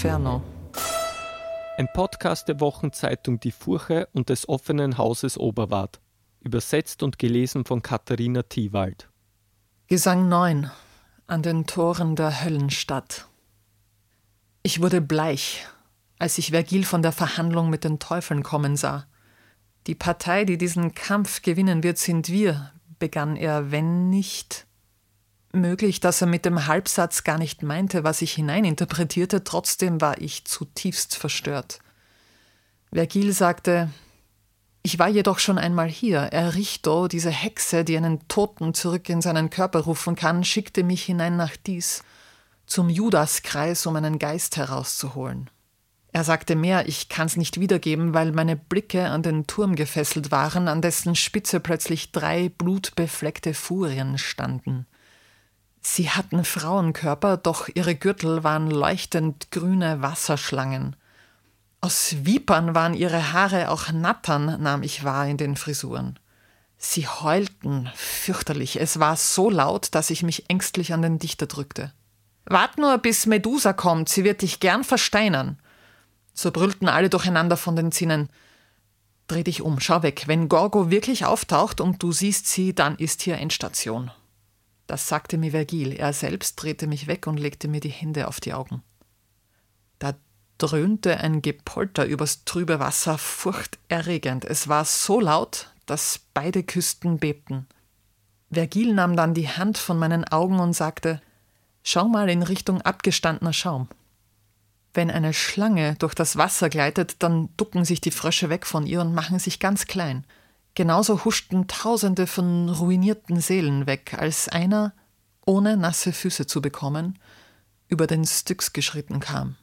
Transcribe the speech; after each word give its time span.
Inferno. 0.00 0.40
Ein 1.76 1.86
Podcast 1.92 2.48
der 2.48 2.58
Wochenzeitung 2.58 3.38
Die 3.38 3.52
Furche 3.52 4.08
und 4.14 4.30
des 4.30 4.48
offenen 4.48 4.96
Hauses 4.96 5.36
Oberwart. 5.36 6.00
Übersetzt 6.40 7.02
und 7.02 7.18
gelesen 7.18 7.66
von 7.66 7.82
Katharina 7.82 8.42
Thiewald. 8.42 9.10
Gesang 9.88 10.30
9 10.30 10.70
an 11.26 11.42
den 11.42 11.66
Toren 11.66 12.16
der 12.16 12.42
Höllenstadt. 12.42 13.26
Ich 14.62 14.80
wurde 14.80 15.02
bleich, 15.02 15.66
als 16.18 16.38
ich 16.38 16.52
Vergil 16.52 16.86
von 16.86 17.02
der 17.02 17.12
Verhandlung 17.12 17.68
mit 17.68 17.84
den 17.84 17.98
Teufeln 17.98 18.42
kommen 18.42 18.78
sah. 18.78 19.04
Die 19.86 19.94
Partei, 19.94 20.46
die 20.46 20.56
diesen 20.56 20.94
Kampf 20.94 21.42
gewinnen 21.42 21.82
wird, 21.82 21.98
sind 21.98 22.30
wir, 22.30 22.72
begann 22.98 23.36
er, 23.36 23.70
wenn 23.70 24.08
nicht. 24.08 24.66
Möglich, 25.52 25.98
dass 25.98 26.20
er 26.20 26.28
mit 26.28 26.44
dem 26.44 26.66
Halbsatz 26.68 27.24
gar 27.24 27.36
nicht 27.36 27.62
meinte, 27.62 28.04
was 28.04 28.22
ich 28.22 28.32
hineininterpretierte, 28.34 29.42
trotzdem 29.42 30.00
war 30.00 30.20
ich 30.20 30.44
zutiefst 30.44 31.16
verstört. 31.16 31.80
Vergil 32.92 33.32
sagte, 33.32 33.90
ich 34.82 34.98
war 34.98 35.08
jedoch 35.08 35.38
schon 35.38 35.58
einmal 35.58 35.88
hier. 35.88 36.20
Erichto, 36.20 37.08
diese 37.08 37.30
Hexe, 37.30 37.84
die 37.84 37.96
einen 37.96 38.26
Toten 38.28 38.74
zurück 38.74 39.08
in 39.08 39.20
seinen 39.20 39.50
Körper 39.50 39.80
rufen 39.80 40.14
kann, 40.14 40.44
schickte 40.44 40.84
mich 40.84 41.02
hinein 41.04 41.36
nach 41.36 41.56
dies, 41.56 42.02
zum 42.66 42.88
Judaskreis, 42.88 43.84
um 43.86 43.96
einen 43.96 44.18
Geist 44.18 44.56
herauszuholen. 44.56 45.50
Er 46.12 46.24
sagte 46.24 46.56
mehr, 46.56 46.88
ich 46.88 47.08
kann's 47.08 47.36
nicht 47.36 47.60
wiedergeben, 47.60 48.14
weil 48.14 48.32
meine 48.32 48.56
Blicke 48.56 49.08
an 49.08 49.22
den 49.22 49.46
Turm 49.46 49.76
gefesselt 49.76 50.30
waren, 50.30 50.66
an 50.66 50.80
dessen 50.80 51.14
Spitze 51.14 51.60
plötzlich 51.60 52.10
drei 52.10 52.48
blutbefleckte 52.48 53.54
Furien 53.54 54.16
standen. 54.16 54.86
Sie 55.80 56.10
hatten 56.10 56.44
Frauenkörper, 56.44 57.36
doch 57.36 57.68
ihre 57.72 57.94
Gürtel 57.94 58.44
waren 58.44 58.70
leuchtend 58.70 59.50
grüne 59.50 60.02
Wasserschlangen. 60.02 60.96
Aus 61.80 62.16
Vipern 62.24 62.74
waren 62.74 62.92
ihre 62.92 63.32
Haare 63.32 63.70
auch 63.70 63.90
Nattern, 63.90 64.62
nahm 64.62 64.82
ich 64.82 65.04
wahr 65.04 65.26
in 65.26 65.38
den 65.38 65.56
Frisuren. 65.56 66.18
Sie 66.76 67.06
heulten 67.06 67.90
fürchterlich. 67.94 68.80
Es 68.80 69.00
war 69.00 69.16
so 69.16 69.50
laut, 69.50 69.94
dass 69.94 70.10
ich 70.10 70.22
mich 70.22 70.48
ängstlich 70.50 70.92
an 70.92 71.02
den 71.02 71.18
Dichter 71.18 71.46
drückte. 71.46 71.92
Wart 72.44 72.78
nur, 72.78 72.98
bis 72.98 73.26
Medusa 73.26 73.72
kommt, 73.72 74.08
sie 74.08 74.24
wird 74.24 74.42
dich 74.42 74.60
gern 74.60 74.84
versteinern. 74.84 75.58
So 76.34 76.50
brüllten 76.50 76.88
alle 76.88 77.10
durcheinander 77.10 77.56
von 77.56 77.76
den 77.76 77.92
Zinnen. 77.92 78.28
Dreh 79.26 79.44
dich 79.44 79.62
um, 79.62 79.78
schau 79.80 80.02
weg. 80.02 80.24
Wenn 80.26 80.48
Gorgo 80.48 80.90
wirklich 80.90 81.24
auftaucht 81.24 81.80
und 81.80 82.02
du 82.02 82.12
siehst 82.12 82.46
sie, 82.46 82.74
dann 82.74 82.96
ist 82.96 83.22
hier 83.22 83.38
Endstation. 83.38 84.10
Das 84.90 85.06
sagte 85.06 85.38
mir 85.38 85.52
Vergil. 85.52 85.92
Er 85.92 86.12
selbst 86.12 86.60
drehte 86.60 86.88
mich 86.88 87.06
weg 87.06 87.28
und 87.28 87.38
legte 87.38 87.68
mir 87.68 87.78
die 87.78 87.90
Hände 87.90 88.26
auf 88.26 88.40
die 88.40 88.54
Augen. 88.54 88.82
Da 90.00 90.14
dröhnte 90.58 91.18
ein 91.18 91.42
Gepolter 91.42 92.06
übers 92.06 92.44
trübe 92.44 92.80
Wasser, 92.80 93.16
furchterregend. 93.16 94.44
Es 94.44 94.66
war 94.66 94.84
so 94.84 95.20
laut, 95.20 95.70
dass 95.86 96.18
beide 96.34 96.64
Küsten 96.64 97.20
bebten. 97.20 97.68
Vergil 98.50 98.92
nahm 98.92 99.14
dann 99.14 99.32
die 99.32 99.48
Hand 99.48 99.78
von 99.78 99.96
meinen 99.96 100.24
Augen 100.24 100.58
und 100.58 100.72
sagte: 100.72 101.22
Schau 101.84 102.08
mal 102.08 102.28
in 102.28 102.42
Richtung 102.42 102.82
abgestandener 102.82 103.52
Schaum. 103.52 103.86
Wenn 104.92 105.08
eine 105.08 105.32
Schlange 105.32 105.94
durch 106.00 106.16
das 106.16 106.36
Wasser 106.36 106.68
gleitet, 106.68 107.22
dann 107.22 107.48
ducken 107.56 107.84
sich 107.84 108.00
die 108.00 108.10
Frösche 108.10 108.48
weg 108.48 108.66
von 108.66 108.88
ihr 108.88 109.02
und 109.02 109.14
machen 109.14 109.38
sich 109.38 109.60
ganz 109.60 109.86
klein. 109.86 110.24
Genauso 110.74 111.24
huschten 111.24 111.66
Tausende 111.66 112.26
von 112.26 112.68
ruinierten 112.68 113.40
Seelen 113.40 113.86
weg, 113.86 114.14
als 114.16 114.48
einer, 114.48 114.94
ohne 115.44 115.76
nasse 115.76 116.12
Füße 116.12 116.46
zu 116.46 116.62
bekommen, 116.62 117.18
über 117.88 118.06
den 118.06 118.24
Styx 118.24 118.72
geschritten 118.72 119.20
kam. 119.20 119.56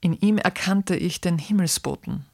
In 0.00 0.14
ihm 0.14 0.38
erkannte 0.38 0.96
ich 0.96 1.20
den 1.20 1.38
Himmelsboten. 1.38 2.26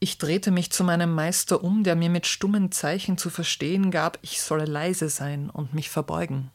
Ich 0.00 0.18
drehte 0.18 0.50
mich 0.50 0.72
zu 0.72 0.82
meinem 0.82 1.14
Meister 1.14 1.62
um, 1.62 1.84
der 1.84 1.94
mir 1.94 2.10
mit 2.10 2.26
stummen 2.26 2.72
Zeichen 2.72 3.18
zu 3.18 3.30
verstehen 3.30 3.92
gab, 3.92 4.18
ich 4.22 4.42
solle 4.42 4.64
leise 4.64 5.08
sein 5.08 5.48
und 5.48 5.74
mich 5.74 5.90
verbeugen. 5.90 6.50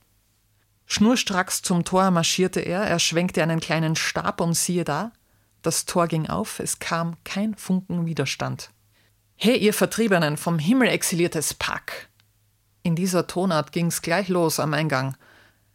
Schnurstracks 0.86 1.62
zum 1.62 1.86
Tor 1.86 2.12
marschierte 2.12 2.60
er, 2.60 2.82
er 2.82 3.00
schwenkte 3.00 3.42
einen 3.44 3.60
kleinen 3.60 3.96
Stab 3.96 4.42
und 4.42 4.54
siehe 4.54 4.84
da, 4.84 5.14
das 5.62 5.86
Tor 5.86 6.08
ging 6.08 6.28
auf, 6.28 6.60
es 6.60 6.80
kam 6.80 7.16
kein 7.24 7.56
Funken 7.56 8.06
Widerstand. 8.06 8.72
He, 9.40 9.56
ihr 9.56 9.74
Vertriebenen, 9.74 10.36
vom 10.36 10.58
Himmel 10.58 10.88
exiliertes 10.88 11.54
Pack! 11.54 12.10
In 12.82 12.96
dieser 12.96 13.28
Tonart 13.28 13.72
ging's 13.72 14.02
gleich 14.02 14.30
los 14.30 14.60
am 14.60 14.74
Eingang. 14.74 15.16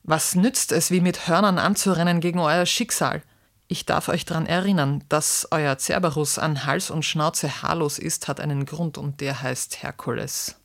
Was 0.03 0.35
nützt 0.35 0.73
es, 0.73 0.91
wie 0.91 1.01
mit 1.01 1.29
Hörnern 1.29 1.59
anzurennen 1.59 2.19
gegen 2.19 2.41
euer 2.41 2.67
Schicksal? 2.67 3.23
Ich 3.69 3.87
darf 3.87 4.09
euch 4.09 4.25
daran 4.25 4.47
erinnern, 4.47 5.05
dass 5.09 5.47
euer 5.53 5.79
Cerberus 5.79 6.41
an 6.41 6.67
Hals 6.67 6.91
und 6.91 7.05
Schnauze 7.05 7.63
haarlos 7.63 8.01
ist, 8.01 8.27
hat 8.27 8.41
einen 8.41 8.67
Grund 8.67 8.99
und 8.99 9.21
der 9.21 9.43
heißt 9.43 9.85
Herkules. 9.85 10.57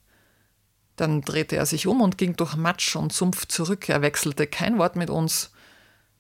Dann 0.96 1.22
drehte 1.22 1.56
er 1.56 1.68
sich 1.68 1.86
um 1.86 2.02
und 2.02 2.18
ging 2.18 2.36
durch 2.36 2.56
Matsch 2.56 2.96
und 2.96 3.14
Sumpf 3.14 3.46
zurück. 3.46 3.90
Er 3.90 4.02
wechselte 4.02 4.48
kein 4.48 4.80
Wort 4.80 4.96
mit 4.96 5.12
uns. 5.12 5.52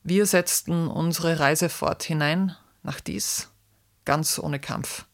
Wir 0.04 0.28
setzten 0.28 0.88
unsere 0.88 1.40
Reise 1.40 1.70
fort 1.70 2.04
hinein 2.04 2.56
nach 2.84 3.00
dies, 3.00 3.50
ganz 4.06 4.38
ohne 4.38 4.60
Kampf. 4.60 5.06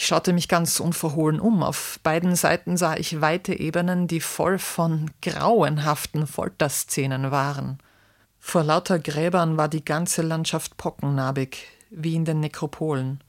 Ich 0.00 0.06
schaute 0.06 0.32
mich 0.32 0.46
ganz 0.46 0.78
unverhohlen 0.78 1.40
um. 1.40 1.64
Auf 1.64 1.98
beiden 2.04 2.36
Seiten 2.36 2.76
sah 2.76 2.96
ich 2.96 3.20
weite 3.20 3.52
Ebenen, 3.52 4.06
die 4.06 4.20
voll 4.20 4.60
von 4.60 5.10
grauenhaften 5.22 6.28
Folterszenen 6.28 7.32
waren. 7.32 7.78
Vor 8.38 8.62
lauter 8.62 9.00
Gräbern 9.00 9.56
war 9.56 9.68
die 9.68 9.84
ganze 9.84 10.22
Landschaft 10.22 10.76
pockennarbig, 10.76 11.66
wie 11.90 12.14
in 12.14 12.24
den 12.24 12.38
Nekropolen. 12.38 13.24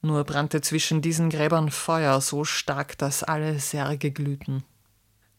Nur 0.00 0.24
brannte 0.24 0.62
zwischen 0.62 1.02
diesen 1.02 1.28
Gräbern 1.28 1.70
Feuer 1.70 2.18
so 2.22 2.44
stark, 2.44 2.96
dass 2.96 3.22
alle 3.22 3.60
Särge 3.60 4.10
glühten. 4.10 4.64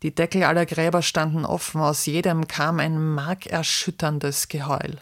Die 0.03 0.13
Deckel 0.13 0.43
aller 0.43 0.67
Gräber 0.67 1.01
standen 1.01 1.45
offen, 1.45 1.81
aus 1.81 2.05
jedem 2.05 2.47
kam 2.47 2.79
ein 2.79 2.99
markerschütterndes 3.15 4.49
Geheul. 4.49 4.99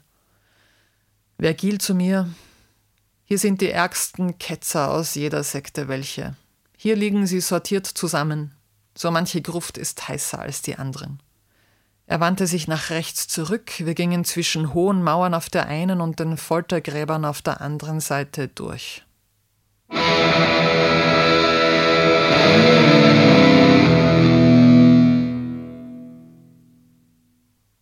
Vergil 1.37 1.79
zu 1.79 1.93
mir, 1.93 2.29
hier 3.33 3.39
sind 3.39 3.61
die 3.61 3.71
ärgsten 3.71 4.37
Ketzer 4.37 4.91
aus 4.91 5.15
jeder 5.15 5.41
Sekte 5.41 5.87
welche. 5.87 6.35
Hier 6.77 6.95
liegen 6.95 7.25
sie 7.25 7.39
sortiert 7.39 7.87
zusammen. 7.87 8.53
So 8.95 9.09
manche 9.09 9.41
Gruft 9.41 9.79
ist 9.79 10.07
heißer 10.07 10.37
als 10.37 10.61
die 10.61 10.75
anderen. 10.75 11.19
Er 12.05 12.19
wandte 12.19 12.45
sich 12.45 12.67
nach 12.67 12.91
rechts 12.91 13.27
zurück, 13.27 13.71
wir 13.79 13.95
gingen 13.95 14.23
zwischen 14.23 14.75
hohen 14.75 15.01
Mauern 15.01 15.33
auf 15.33 15.49
der 15.49 15.65
einen 15.65 15.99
und 15.99 16.19
den 16.19 16.37
Foltergräbern 16.37 17.25
auf 17.25 17.41
der 17.41 17.59
anderen 17.59 18.01
Seite 18.01 18.49
durch. 18.49 19.03